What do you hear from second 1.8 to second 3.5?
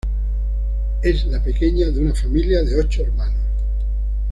de una familia de ocho hermanos.